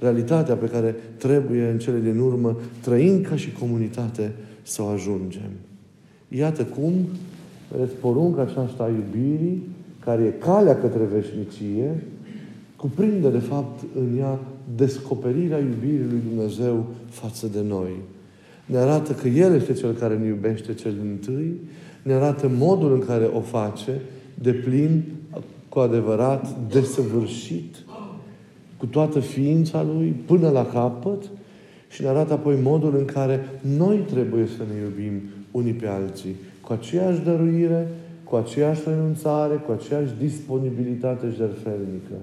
Realitatea 0.00 0.54
pe 0.54 0.66
care 0.66 0.94
trebuie 1.16 1.68
în 1.68 1.78
cele 1.78 2.00
din 2.00 2.18
urmă, 2.18 2.56
trăind 2.80 3.26
ca 3.26 3.36
și 3.36 3.52
comunitate, 3.52 4.32
să 4.62 4.82
o 4.82 4.86
ajungem. 4.86 5.50
Iată 6.36 6.64
cum, 6.64 6.92
vedeți, 7.72 7.94
porunca 7.94 8.42
aceasta 8.42 8.82
a 8.82 8.88
iubirii, 8.88 9.62
care 9.98 10.22
e 10.22 10.44
calea 10.44 10.80
către 10.80 11.04
veșnicie, 11.04 12.02
cuprinde, 12.76 13.28
de 13.28 13.38
fapt, 13.38 13.80
în 13.98 14.18
ea 14.18 14.38
descoperirea 14.76 15.58
iubirii 15.58 16.06
lui 16.10 16.20
Dumnezeu 16.28 16.86
față 17.08 17.46
de 17.46 17.60
noi. 17.68 17.90
Ne 18.66 18.76
arată 18.76 19.12
că 19.12 19.28
El 19.28 19.54
este 19.54 19.72
Cel 19.72 19.92
care 19.92 20.16
ne 20.16 20.26
iubește 20.26 20.74
cel 20.74 20.92
din 21.02 21.18
tâi, 21.24 21.52
ne 22.02 22.12
arată 22.12 22.50
modul 22.56 22.92
în 22.92 23.00
care 23.06 23.24
o 23.24 23.40
face, 23.40 24.00
de 24.34 24.52
plin, 24.52 25.02
cu 25.68 25.78
adevărat, 25.78 26.56
desăvârșit, 26.72 27.76
cu 28.76 28.86
toată 28.86 29.20
ființa 29.20 29.82
Lui, 29.82 30.14
până 30.26 30.48
la 30.48 30.66
capăt, 30.66 31.22
și 31.88 32.02
ne 32.02 32.08
arată 32.08 32.32
apoi 32.32 32.56
modul 32.62 32.94
în 32.98 33.04
care 33.04 33.48
noi 33.76 33.96
trebuie 33.96 34.46
să 34.46 34.62
ne 34.72 34.80
iubim 34.80 35.20
unii 35.56 35.72
pe 35.72 35.86
alții, 35.86 36.34
cu 36.60 36.72
aceeași 36.72 37.20
dăruire, 37.20 37.88
cu 38.24 38.36
aceeași 38.36 38.80
renunțare, 38.86 39.54
cu 39.54 39.72
aceeași 39.72 40.12
disponibilitate 40.18 41.26
jertfelnică. 41.36 42.14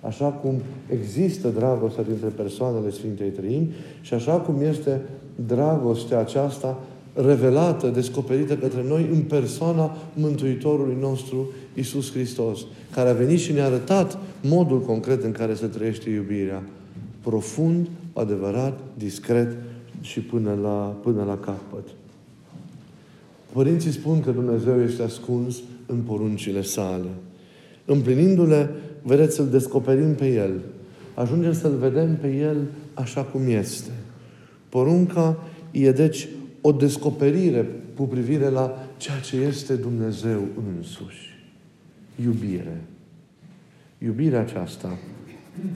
Așa 0.00 0.26
cum 0.26 0.54
există 0.88 1.48
dragostea 1.48 2.02
dintre 2.02 2.28
persoanele 2.28 2.90
Sfintei 2.90 3.28
Trăimi 3.28 3.72
și 4.00 4.14
așa 4.14 4.32
cum 4.32 4.54
este 4.60 5.00
dragostea 5.46 6.18
aceasta 6.18 6.78
revelată, 7.14 7.88
descoperită 7.88 8.56
către 8.56 8.84
noi 8.88 9.08
în 9.12 9.20
persoana 9.20 9.96
Mântuitorului 10.14 10.96
nostru, 11.00 11.48
Isus 11.74 12.12
Hristos, 12.12 12.60
care 12.90 13.08
a 13.08 13.12
venit 13.12 13.38
și 13.38 13.52
ne-a 13.52 13.64
arătat 13.64 14.18
modul 14.42 14.80
concret 14.80 15.24
în 15.24 15.32
care 15.32 15.54
se 15.54 15.66
trăiește 15.66 16.10
iubirea. 16.10 16.62
Profund, 17.20 17.88
adevărat, 18.12 18.78
discret 18.98 19.56
și 20.00 20.20
până 20.20 20.58
la, 20.62 20.96
până 21.02 21.24
la 21.24 21.36
capăt. 21.36 21.84
Părinții 23.52 23.90
spun 23.90 24.20
că 24.20 24.30
Dumnezeu 24.30 24.82
este 24.82 25.02
ascuns 25.02 25.56
în 25.86 25.96
poruncile 25.96 26.62
sale. 26.62 27.08
Împlinindu-le, 27.84 28.70
vedeți, 29.02 29.34
să-L 29.34 29.48
descoperim 29.48 30.14
pe 30.14 30.32
El. 30.34 30.52
Ajungem 31.14 31.52
să-L 31.52 31.76
vedem 31.78 32.16
pe 32.16 32.36
El 32.36 32.56
așa 32.94 33.22
cum 33.22 33.40
este. 33.48 33.90
Porunca 34.68 35.38
e 35.70 35.92
deci 35.92 36.28
o 36.60 36.72
descoperire 36.72 37.66
cu 37.96 38.02
privire 38.02 38.48
la 38.48 38.86
ceea 38.96 39.18
ce 39.18 39.36
este 39.36 39.74
Dumnezeu 39.74 40.40
însuși. 40.76 41.38
Iubire. 42.24 42.80
Iubirea 43.98 44.40
aceasta, 44.40 44.98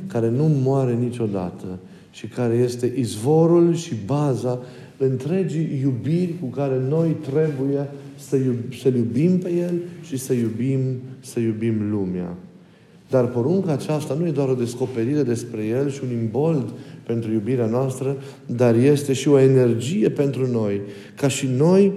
care 0.07 0.31
nu 0.31 0.45
moare 0.45 0.95
niciodată 0.95 1.79
și 2.11 2.27
care 2.27 2.55
este 2.55 2.93
izvorul 2.97 3.75
și 3.75 3.95
baza 4.07 4.59
întregii 4.97 5.81
iubiri 5.83 6.35
cu 6.41 6.47
care 6.47 6.81
noi 6.89 7.17
trebuie 7.31 7.89
să, 8.19 8.37
iub- 8.37 8.81
să 8.81 8.89
iubim 8.89 9.39
pe 9.39 9.53
El 9.53 9.75
și 10.03 10.17
să 10.17 10.33
iubim, 10.33 10.79
să 11.21 11.41
iubim 11.41 11.91
lumea. 11.91 12.37
Dar 13.11 13.27
porunca 13.27 13.73
aceasta 13.73 14.15
nu 14.15 14.27
e 14.27 14.31
doar 14.31 14.49
o 14.49 14.55
descoperire 14.55 15.23
despre 15.23 15.65
El 15.65 15.91
și 15.91 16.01
un 16.05 16.19
imbold 16.19 16.73
pentru 17.07 17.33
iubirea 17.33 17.67
noastră, 17.67 18.17
dar 18.47 18.75
este 18.75 19.13
și 19.13 19.29
o 19.29 19.39
energie 19.39 20.09
pentru 20.11 20.47
noi, 20.47 20.81
ca 21.17 21.29
și 21.29 21.47
noi 21.57 21.93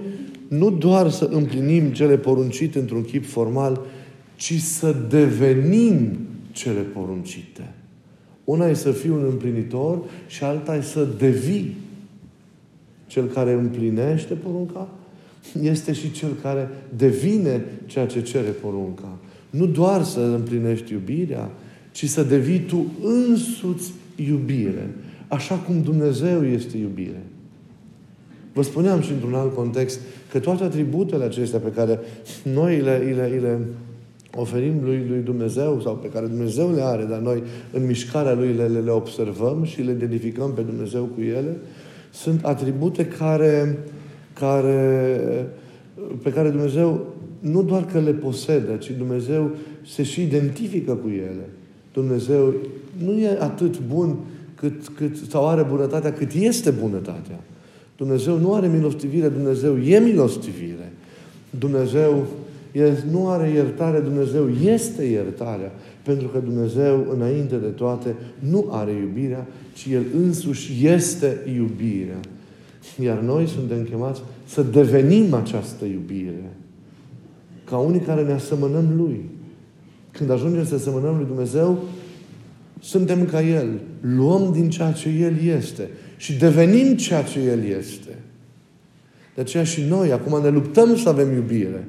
nu 0.48 0.72
doar 0.72 1.10
să 1.10 1.30
împlinim 1.32 1.92
cele 1.92 2.18
poruncite 2.18 2.80
într-un 2.80 3.04
chip 3.04 3.26
formal, 3.26 3.82
ci 4.36 4.54
să 4.60 4.96
devenim 5.10 6.18
cele 6.52 6.80
poruncite. 6.80 7.74
Una 8.44 8.68
e 8.68 8.74
să 8.74 8.92
fii 8.92 9.10
un 9.10 9.26
împlinitor 9.30 10.00
și 10.28 10.44
alta 10.44 10.76
e 10.76 10.82
să 10.82 11.08
devii. 11.18 11.76
Cel 13.08 13.26
care 13.26 13.52
împlinește 13.52 14.34
porunca 14.34 14.90
este 15.62 15.94
și 15.94 16.12
cel 16.12 16.30
care 16.42 16.70
devine 16.98 17.66
ceea 17.86 18.06
ce 18.06 18.22
cere 18.22 18.50
porunca. 18.50 19.18
Nu 19.50 19.66
doar 19.66 20.04
să 20.04 20.20
împlinești 20.20 20.92
iubirea, 20.92 21.50
ci 21.92 22.06
să 22.06 22.24
devii 22.24 22.60
tu 22.60 22.86
însuți 23.04 23.92
iubire. 24.16 24.96
Așa 25.28 25.56
cum 25.56 25.82
Dumnezeu 25.82 26.46
este 26.46 26.78
iubire. 26.78 27.24
Vă 28.54 28.62
spuneam 28.62 29.02
și 29.02 29.12
într-un 29.12 29.34
alt 29.34 29.56
context 29.56 30.00
că 30.32 30.40
toate 30.40 30.64
atributele 30.64 31.24
acestea 31.24 31.60
pe 31.60 31.72
care 31.72 32.00
noi 32.44 32.82
le, 32.82 32.98
le, 32.98 33.40
le 33.42 33.60
oferim 34.36 34.74
lui, 34.84 35.06
lui 35.10 35.20
Dumnezeu 35.20 35.82
sau 35.84 35.96
pe 35.96 36.10
care 36.10 36.26
Dumnezeu 36.26 36.74
le 36.74 36.82
are, 36.82 37.04
dar 37.04 37.20
noi 37.20 37.44
în 37.72 37.86
mișcarea 37.86 38.34
Lui 38.34 38.54
le, 38.54 38.68
le, 38.68 38.80
le 38.80 38.92
observăm 38.92 39.64
și 39.64 39.82
le 39.82 39.92
identificăm 39.92 40.54
pe 40.54 40.62
Dumnezeu 40.62 41.04
cu 41.04 41.22
ele, 41.22 41.58
sunt 42.12 42.46
atribute 42.46 43.06
care, 43.06 43.78
care, 44.34 45.48
pe 46.24 46.32
care 46.32 46.50
Dumnezeu 46.50 47.06
nu 47.40 47.64
doar 47.64 47.86
că 47.86 48.00
le 48.00 48.12
posedă, 48.12 48.76
ci 48.76 48.92
Dumnezeu 48.92 49.52
se 49.86 50.04
și 50.04 50.22
identifică 50.22 50.94
cu 50.94 51.10
ele. 51.10 51.50
Dumnezeu 51.94 52.54
nu 53.04 53.20
e 53.20 53.38
atât 53.40 53.80
bun 53.80 54.18
cât, 54.56 54.88
cât, 54.88 55.18
sau 55.30 55.48
are 55.48 55.64
bunătatea 55.64 56.14
cât 56.14 56.32
este 56.34 56.70
bunătatea. 56.70 57.40
Dumnezeu 57.98 58.38
nu 58.38 58.54
are 58.54 58.68
milostivire, 58.68 59.28
Dumnezeu 59.28 59.78
e 59.80 60.00
milostivire. 60.00 60.92
Dumnezeu 61.60 62.26
e, 62.72 62.94
nu 63.12 63.30
are 63.30 63.50
iertare, 63.50 64.00
Dumnezeu 64.00 64.50
este 64.50 65.04
iertarea. 65.04 65.72
Pentru 66.08 66.28
că 66.28 66.40
Dumnezeu, 66.40 67.08
înainte 67.14 67.56
de 67.56 67.68
toate, 67.68 68.16
nu 68.40 68.68
are 68.72 68.92
iubirea, 68.92 69.48
ci 69.74 69.88
El 69.92 70.04
însuși 70.16 70.88
este 70.88 71.38
iubirea. 71.56 72.20
Iar 73.04 73.20
noi 73.20 73.48
suntem 73.48 73.84
chemați 73.84 74.22
să 74.46 74.62
devenim 74.62 75.34
această 75.34 75.86
iubire. 75.86 76.56
Ca 77.64 77.78
unii 77.78 78.00
care 78.00 78.24
ne 78.24 78.34
asemănăm 78.34 78.86
Lui. 78.96 79.30
Când 80.12 80.30
ajungem 80.30 80.66
să 80.66 80.76
asemănăm 80.76 81.16
Lui 81.16 81.26
Dumnezeu, 81.26 81.84
suntem 82.80 83.26
ca 83.26 83.42
El. 83.42 83.80
Luăm 84.02 84.52
din 84.52 84.70
ceea 84.70 84.92
ce 84.92 85.10
El 85.10 85.44
este 85.44 85.90
și 86.18 86.34
devenim 86.34 86.96
ceea 86.96 87.24
ce 87.24 87.40
El 87.40 87.64
este. 87.64 88.16
De 89.36 89.42
aceea 89.42 89.64
și 89.64 89.82
noi 89.82 90.12
acum 90.12 90.42
ne 90.42 90.50
luptăm 90.50 90.96
să 90.96 91.10
avem 91.10 91.34
iubire. 91.34 91.88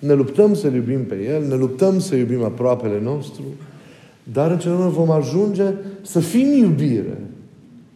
Ne 0.00 0.12
luptăm 0.12 0.54
să 0.54 0.66
iubim 0.66 1.04
pe 1.04 1.24
El, 1.24 1.46
ne 1.46 1.54
luptăm 1.54 1.98
să 1.98 2.14
iubim 2.14 2.42
aproapele 2.42 3.00
nostru, 3.00 3.42
dar 4.32 4.50
în 4.50 4.58
cel 4.58 4.76
vom 4.76 5.10
ajunge 5.10 5.64
să 6.02 6.20
fim 6.20 6.52
iubire. 6.52 7.18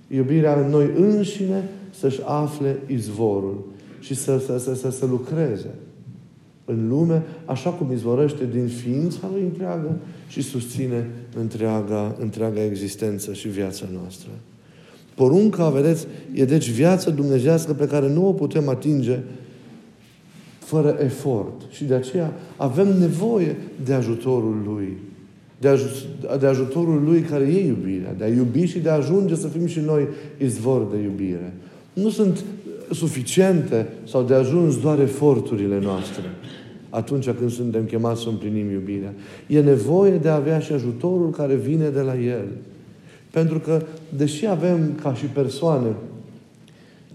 Iubirea 0.08 0.61
în 0.61 0.70
noi 0.70 0.90
înșine 0.96 1.68
să-și 1.90 2.20
afle 2.25 2.78
izvorul 2.87 3.64
și 4.00 4.14
să, 4.14 4.38
să, 4.46 4.58
să, 4.58 4.75
să, 4.75 4.90
să 4.90 5.06
lucreze 5.06 5.70
în 6.64 6.88
lume, 6.88 7.23
așa 7.44 7.70
cum 7.70 7.92
izvorăște 7.92 8.49
din 8.52 8.66
ființa 8.66 9.28
lui 9.32 9.42
întreagă 9.42 9.96
și 10.28 10.42
susține 10.42 11.11
întreaga, 11.38 12.16
întreaga 12.20 12.64
existență 12.64 13.32
și 13.32 13.49
viața 13.49 13.87
noastră. 13.92 14.28
Porunca, 15.14 15.68
vedeți, 15.68 16.06
e 16.32 16.44
deci 16.44 16.70
viața 16.70 17.11
dumnezească 17.11 17.73
pe 17.73 17.87
care 17.87 18.08
nu 18.08 18.28
o 18.28 18.32
putem 18.32 18.68
atinge 18.68 19.18
fără 20.64 20.97
efort. 21.00 21.62
Și 21.71 21.85
de 21.85 21.94
aceea 21.94 22.33
avem 22.56 22.99
nevoie 22.99 23.56
de 23.85 23.92
ajutorul 23.92 24.62
Lui. 24.66 24.97
De, 25.61 25.68
aj- 25.68 26.38
de 26.38 26.47
ajutorul 26.47 27.02
Lui 27.04 27.21
care 27.21 27.44
e 27.44 27.66
iubirea. 27.66 28.14
De 28.18 28.25
a 28.25 28.28
iubi 28.28 28.64
și 28.64 28.78
de 28.78 28.88
a 28.88 28.94
ajunge 28.94 29.35
să 29.35 29.49
fim 29.49 29.66
și 29.66 29.80
noi 29.80 30.09
izvor 30.38 30.87
de 30.92 31.02
iubire. 31.02 31.52
Nu 31.92 32.11
sunt 32.11 32.44
suficiente 32.90 33.88
sau 34.04 34.23
de 34.23 34.35
ajuns 34.35 34.80
doar 34.80 35.00
eforturile 35.00 35.80
noastre 35.80 36.23
atunci 36.94 37.30
când 37.30 37.50
suntem 37.50 37.85
chemați 37.85 38.23
să 38.23 38.28
împlinim 38.28 38.71
iubirea. 38.71 39.12
E 39.47 39.61
nevoie 39.61 40.16
de 40.16 40.28
a 40.28 40.35
avea 40.35 40.59
și 40.59 40.73
ajutorul 40.73 41.30
care 41.30 41.54
vine 41.54 41.88
de 41.88 42.00
la 42.00 42.18
El. 42.18 42.47
Pentru 43.30 43.59
că, 43.59 43.83
deși 44.16 44.47
avem 44.47 44.92
ca 45.02 45.14
și 45.14 45.25
persoane 45.25 45.88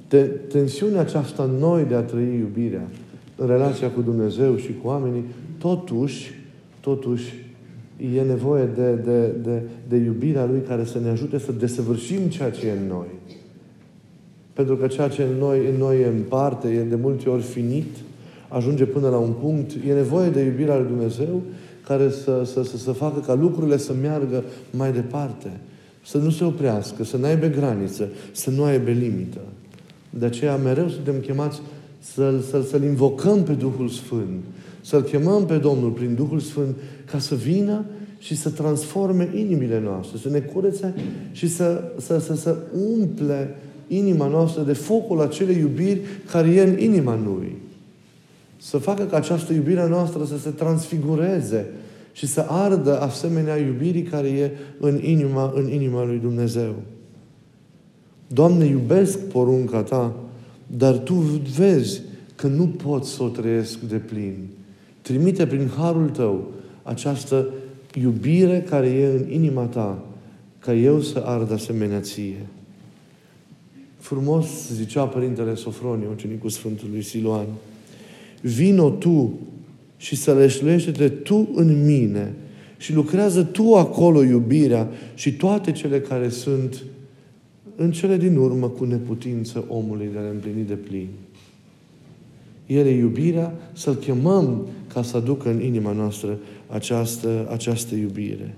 de 0.09 0.21
tensiunea 0.51 1.01
aceasta 1.01 1.43
în 1.43 1.55
noi 1.59 1.83
de 1.83 1.95
a 1.95 2.01
trăi 2.01 2.37
iubirea, 2.39 2.87
în 3.08 3.08
relația 3.45 3.89
cu 3.89 4.01
Dumnezeu 4.01 4.55
și 4.55 4.75
cu 4.81 4.87
oamenii, 4.87 5.23
totuși, 5.57 6.31
totuși, 6.79 7.33
e 8.15 8.21
nevoie 8.21 8.65
de, 8.75 8.91
de, 8.91 9.27
de, 9.43 9.61
de 9.87 9.95
iubirea 9.95 10.45
Lui 10.45 10.61
care 10.67 10.85
să 10.85 10.99
ne 10.99 11.09
ajute 11.09 11.39
să 11.39 11.51
desăvârșim 11.51 12.19
ceea 12.27 12.51
ce 12.51 12.67
e 12.67 12.71
în 12.71 12.87
noi. 12.87 13.07
Pentru 14.53 14.75
că 14.75 14.87
ceea 14.87 15.07
ce 15.07 15.23
în 15.23 15.37
noi, 15.37 15.59
în 15.73 15.75
noi 15.77 16.01
e 16.01 16.05
în 16.05 16.21
parte, 16.29 16.67
e 16.67 16.81
de 16.81 16.95
multe 16.95 17.29
ori 17.29 17.41
finit, 17.41 17.97
ajunge 18.47 18.85
până 18.85 19.09
la 19.09 19.17
un 19.17 19.31
punct, 19.31 19.71
e 19.87 19.93
nevoie 19.93 20.29
de 20.29 20.41
iubirea 20.41 20.77
lui 20.77 20.87
Dumnezeu 20.87 21.41
care 21.85 22.09
să, 22.09 22.43
să, 22.45 22.63
să, 22.63 22.77
să 22.77 22.91
facă 22.91 23.19
ca 23.19 23.33
lucrurile 23.33 23.77
să 23.77 23.93
meargă 24.01 24.43
mai 24.71 24.91
departe. 24.91 25.49
Să 26.05 26.17
nu 26.17 26.29
se 26.29 26.43
oprească, 26.43 27.03
să 27.03 27.17
nu 27.17 27.25
aibă 27.25 27.45
graniță, 27.45 28.07
să 28.31 28.49
nu 28.49 28.63
aibă 28.63 28.89
limită. 28.89 29.39
De 30.09 30.25
aceea 30.25 30.55
mereu 30.55 30.87
suntem 30.87 31.19
chemați 31.19 31.61
să-L, 31.99 32.39
să 32.49 32.61
să 32.69 32.77
invocăm 32.77 33.43
pe 33.43 33.53
Duhul 33.53 33.89
Sfânt, 33.89 34.43
să-L 34.81 35.01
chemăm 35.01 35.45
pe 35.45 35.57
Domnul 35.57 35.89
prin 35.89 36.15
Duhul 36.15 36.39
Sfânt 36.39 36.75
ca 37.05 37.19
să 37.19 37.35
vină 37.35 37.85
și 38.19 38.35
să 38.35 38.49
transforme 38.49 39.29
inimile 39.35 39.79
noastre, 39.79 40.17
să 40.17 40.29
ne 40.29 40.39
curețe 40.39 40.93
și 41.31 41.47
să, 41.47 41.83
să, 41.97 42.19
să, 42.19 42.35
să 42.35 42.57
umple 42.97 43.55
inima 43.87 44.27
noastră 44.27 44.61
de 44.61 44.73
focul 44.73 45.21
acelei 45.21 45.57
iubiri 45.59 46.01
care 46.31 46.49
e 46.49 46.61
în 46.61 46.79
inima 46.79 47.19
Lui. 47.25 47.55
Să 48.57 48.77
facă 48.77 49.03
ca 49.03 49.17
această 49.17 49.53
iubire 49.53 49.87
noastră 49.87 50.25
să 50.25 50.37
se 50.37 50.49
transfigureze 50.49 51.67
și 52.11 52.27
să 52.27 52.45
ardă 52.47 53.01
asemenea 53.01 53.57
iubirii 53.57 54.03
care 54.03 54.27
e 54.27 54.51
în 54.79 54.99
inima, 55.03 55.53
în 55.55 55.71
inima 55.71 56.05
lui 56.05 56.17
Dumnezeu. 56.17 56.75
Doamne, 58.27 58.65
iubesc 58.65 59.19
porunca 59.19 59.81
Ta, 59.81 60.15
dar 60.77 60.97
Tu 60.97 61.13
vezi 61.57 62.01
că 62.35 62.47
nu 62.47 62.67
pot 62.67 63.05
să 63.05 63.23
o 63.23 63.27
trăiesc 63.27 63.79
de 63.79 63.95
plin. 63.95 64.47
Trimite 65.01 65.47
prin 65.47 65.69
harul 65.77 66.09
Tău 66.09 66.51
această 66.83 67.47
iubire 68.01 68.65
care 68.69 68.87
e 68.87 69.05
în 69.05 69.31
inima 69.31 69.63
Ta, 69.63 70.05
ca 70.59 70.73
eu 70.73 71.01
să 71.01 71.23
ard 71.25 71.51
asemenea 71.51 71.99
Ție. 71.99 72.45
Frumos 73.97 74.47
zicea 74.73 75.05
Părintele 75.05 75.55
Sofronie, 75.55 76.07
ucenicul 76.11 76.49
Sfântului 76.49 77.01
Siloan, 77.01 77.45
vino 78.41 78.89
Tu 78.89 79.33
și 79.97 80.15
să 80.15 80.33
leșlește 80.33 81.09
Tu 81.09 81.49
în 81.53 81.85
mine 81.85 82.33
și 82.77 82.93
lucrează 82.93 83.43
Tu 83.43 83.75
acolo 83.75 84.23
iubirea 84.23 84.89
și 85.13 85.33
toate 85.33 85.71
cele 85.71 85.99
care 85.99 86.29
sunt 86.29 86.83
în 87.79 87.91
cele 87.91 88.17
din 88.17 88.37
urmă 88.37 88.67
cu 88.67 88.83
neputință 88.83 89.65
omului 89.67 90.09
de 90.11 90.17
a 90.17 90.21
le 90.21 90.29
împlini 90.29 90.67
de 90.67 90.73
plin. 90.73 91.07
El 92.65 92.85
e 92.85 92.97
iubirea, 92.97 93.53
să-L 93.73 93.95
chemăm 93.95 94.67
ca 94.93 95.03
să 95.03 95.17
aducă 95.17 95.49
în 95.49 95.61
inima 95.61 95.91
noastră 95.91 96.39
această, 96.67 97.47
această 97.51 97.95
iubire. 97.95 98.55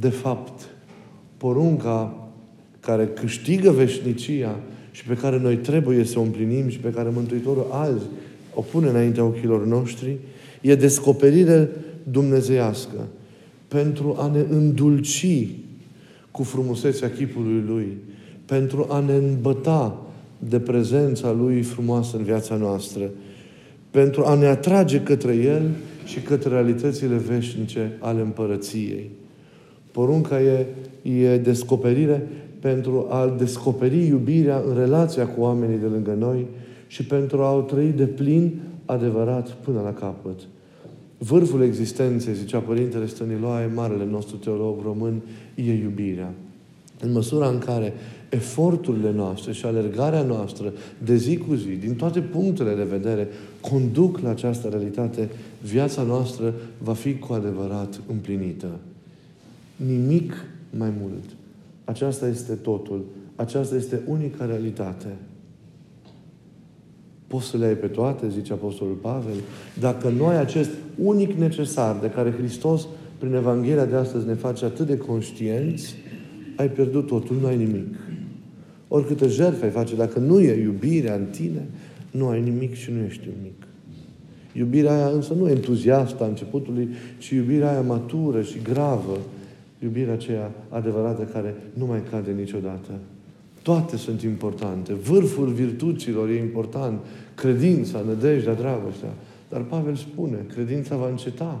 De 0.00 0.08
fapt, 0.08 0.68
porunca 1.36 2.28
care 2.80 3.06
câștigă 3.06 3.70
veșnicia 3.70 4.60
și 4.90 5.04
pe 5.04 5.14
care 5.14 5.38
noi 5.38 5.56
trebuie 5.56 6.04
să 6.04 6.18
o 6.18 6.22
împlinim 6.22 6.68
și 6.68 6.78
pe 6.78 6.90
care 6.90 7.08
Mântuitorul 7.12 7.66
azi 7.70 8.04
o 8.54 8.60
pune 8.60 8.88
înaintea 8.88 9.24
ochilor 9.24 9.66
noștri, 9.66 10.16
e 10.60 10.74
descoperire 10.74 11.68
dumnezeiască 12.02 13.06
pentru 13.68 14.16
a 14.18 14.26
ne 14.26 14.44
îndulci 14.50 15.48
cu 16.30 16.42
frumusețea 16.42 17.10
chipului 17.10 17.62
Lui, 17.66 17.86
pentru 18.48 18.86
a 18.88 18.98
ne 18.98 19.14
îmbăta 19.14 19.96
de 20.38 20.60
prezența 20.60 21.32
Lui 21.32 21.62
frumoasă 21.62 22.16
în 22.16 22.22
viața 22.22 22.56
noastră, 22.56 23.10
pentru 23.90 24.24
a 24.24 24.34
ne 24.34 24.46
atrage 24.46 25.00
către 25.00 25.34
El 25.34 25.62
și 26.04 26.20
către 26.20 26.48
realitățile 26.48 27.16
veșnice 27.16 27.96
ale 27.98 28.20
împărăției. 28.20 29.10
Porunca 29.90 30.40
e, 30.40 30.66
e 31.02 31.38
descoperire 31.38 32.28
pentru 32.60 33.06
a 33.10 33.34
descoperi 33.38 34.06
iubirea 34.06 34.62
în 34.68 34.76
relația 34.76 35.26
cu 35.26 35.40
oamenii 35.40 35.78
de 35.78 35.86
lângă 35.86 36.16
noi 36.18 36.46
și 36.86 37.04
pentru 37.04 37.42
a 37.42 37.54
o 37.54 37.60
trăi 37.60 37.92
de 37.96 38.04
plin 38.04 38.60
adevărat 38.84 39.48
până 39.48 39.80
la 39.80 39.92
capăt. 39.92 40.40
Vârful 41.18 41.62
existenței, 41.62 42.34
zicea 42.34 42.58
Părintele 42.58 43.06
Stăniloae, 43.06 43.70
marele 43.74 44.04
nostru 44.10 44.36
teolog 44.36 44.82
român, 44.82 45.20
e 45.54 45.72
iubirea. 45.72 46.32
În 47.00 47.12
măsura 47.12 47.48
în 47.48 47.58
care 47.58 47.92
eforturile 48.28 49.12
noastre 49.12 49.52
și 49.52 49.66
alergarea 49.66 50.22
noastră 50.22 50.72
de 51.04 51.16
zi 51.16 51.36
cu 51.36 51.54
zi, 51.54 51.68
din 51.68 51.94
toate 51.94 52.20
punctele 52.20 52.74
de 52.74 52.82
vedere, 52.82 53.28
conduc 53.60 54.18
la 54.18 54.30
această 54.30 54.68
realitate, 54.68 55.28
viața 55.62 56.02
noastră 56.02 56.54
va 56.78 56.92
fi 56.92 57.18
cu 57.18 57.32
adevărat 57.32 58.00
împlinită. 58.10 58.68
Nimic 59.76 60.32
mai 60.70 60.92
mult. 61.00 61.24
Aceasta 61.84 62.28
este 62.28 62.52
totul. 62.52 63.04
Aceasta 63.36 63.76
este 63.76 64.00
unica 64.06 64.44
realitate. 64.44 65.16
Poți 67.26 67.46
să 67.46 67.56
le 67.56 67.66
ai 67.66 67.74
pe 67.74 67.86
toate, 67.86 68.28
zice 68.28 68.52
Apostolul 68.52 68.94
Pavel, 68.94 69.36
dacă 69.80 70.08
nu 70.08 70.26
ai 70.26 70.40
acest 70.40 70.70
unic 71.02 71.32
necesar 71.32 71.96
de 72.00 72.10
care 72.10 72.30
Hristos, 72.30 72.86
prin 73.18 73.34
Evanghelia 73.34 73.84
de 73.84 73.96
astăzi, 73.96 74.26
ne 74.26 74.34
face 74.34 74.64
atât 74.64 74.86
de 74.86 74.96
conștienți, 74.96 75.94
ai 76.58 76.70
pierdut 76.70 77.06
totul, 77.06 77.36
nu 77.40 77.46
ai 77.46 77.56
nimic. 77.56 77.94
Oricâtă 78.88 79.28
jertfă 79.28 79.64
ai 79.64 79.70
face, 79.70 79.94
dacă 79.96 80.18
nu 80.18 80.40
e 80.40 80.62
iubirea 80.62 81.14
în 81.14 81.24
tine, 81.30 81.66
nu 82.10 82.28
ai 82.28 82.42
nimic 82.42 82.74
și 82.74 82.90
nu 82.90 83.04
ești 83.04 83.28
nimic. 83.36 83.62
Iubirea 84.52 84.94
aia 84.94 85.06
însă 85.06 85.34
nu 85.34 85.48
entuziastă 85.48 86.24
a 86.24 86.26
începutului, 86.26 86.88
ci 87.18 87.28
iubirea 87.28 87.70
aia 87.70 87.80
matură 87.80 88.42
și 88.42 88.58
gravă, 88.62 89.18
iubirea 89.82 90.12
aceea 90.12 90.50
adevărată 90.68 91.22
care 91.22 91.54
nu 91.72 91.86
mai 91.86 92.02
cade 92.10 92.30
niciodată. 92.30 92.90
Toate 93.62 93.96
sunt 93.96 94.22
importante. 94.22 94.94
Vârful 94.94 95.46
virtuților 95.46 96.28
e 96.28 96.38
important. 96.38 96.98
Credința, 97.34 98.00
nădejdea, 98.06 98.54
dragostea. 98.54 99.12
Dar 99.48 99.60
Pavel 99.62 99.94
spune, 99.94 100.36
credința 100.54 100.96
va 100.96 101.08
înceta 101.08 101.60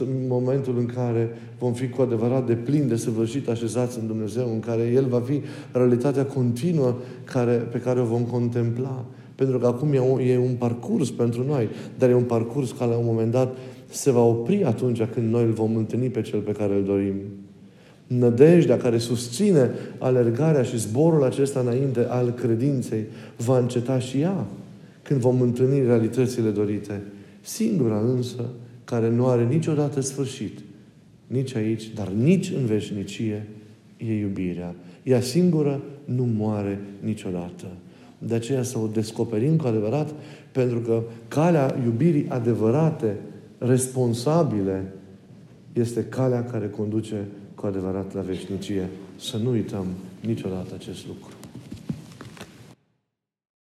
în 0.00 0.26
momentul 0.28 0.78
în 0.78 0.86
care 0.86 1.28
vom 1.58 1.72
fi 1.72 1.88
cu 1.88 2.02
adevărat 2.02 2.46
de 2.46 2.54
plin, 2.54 2.88
de 2.88 2.96
săvârșit 2.96 3.48
așezați 3.48 3.98
în 3.98 4.06
Dumnezeu, 4.06 4.52
în 4.52 4.60
care 4.60 4.90
El 4.94 5.06
va 5.06 5.20
fi 5.20 5.40
realitatea 5.72 6.24
continuă 6.24 6.94
care, 7.24 7.52
pe 7.52 7.78
care 7.78 8.00
o 8.00 8.04
vom 8.04 8.22
contempla. 8.22 9.04
Pentru 9.34 9.58
că 9.58 9.66
acum 9.66 9.92
e 9.92 10.00
un, 10.00 10.20
e 10.20 10.38
un 10.38 10.54
parcurs 10.58 11.10
pentru 11.10 11.44
noi, 11.46 11.68
dar 11.98 12.10
e 12.10 12.14
un 12.14 12.22
parcurs 12.22 12.72
care 12.72 12.90
la 12.90 12.96
un 12.96 13.04
moment 13.04 13.30
dat 13.30 13.56
se 13.90 14.10
va 14.10 14.22
opri 14.22 14.64
atunci 14.64 15.02
când 15.02 15.32
noi 15.32 15.42
îl 15.44 15.52
vom 15.52 15.76
întâlni 15.76 16.08
pe 16.08 16.20
Cel 16.20 16.40
pe 16.40 16.52
care 16.52 16.74
îl 16.74 16.84
dorim. 16.84 17.14
Nădejdea 18.06 18.76
care 18.76 18.98
susține 18.98 19.70
alergarea 19.98 20.62
și 20.62 20.78
zborul 20.78 21.24
acesta 21.24 21.60
înainte 21.60 22.06
al 22.08 22.30
credinței 22.30 23.04
va 23.36 23.58
înceta 23.58 23.98
și 23.98 24.20
ea 24.20 24.46
când 25.02 25.20
vom 25.20 25.40
întâlni 25.40 25.86
realitățile 25.86 26.50
dorite. 26.50 27.02
Singura 27.40 27.98
însă 27.98 28.44
care 28.84 29.10
nu 29.10 29.26
are 29.26 29.44
niciodată 29.44 30.00
sfârșit, 30.00 30.58
nici 31.26 31.54
aici, 31.54 31.88
dar 31.94 32.08
nici 32.08 32.50
în 32.50 32.66
veșnicie, 32.66 33.46
e 33.96 34.18
iubirea. 34.18 34.74
Ea 35.02 35.20
singură 35.20 35.82
nu 36.04 36.24
moare 36.36 36.80
niciodată. 37.00 37.66
De 38.18 38.34
aceea 38.34 38.62
să 38.62 38.78
o 38.78 38.86
descoperim 38.86 39.56
cu 39.56 39.66
adevărat, 39.66 40.14
pentru 40.52 40.78
că 40.78 41.02
calea 41.28 41.76
iubirii 41.84 42.28
adevărate, 42.28 43.16
responsabile, 43.58 44.92
este 45.72 46.04
calea 46.04 46.44
care 46.44 46.68
conduce 46.68 47.24
cu 47.54 47.66
adevărat 47.66 48.14
la 48.14 48.20
veșnicie. 48.20 48.88
Să 49.18 49.36
nu 49.36 49.50
uităm 49.50 49.86
niciodată 50.20 50.74
acest 50.74 51.06
lucru. 51.06 51.43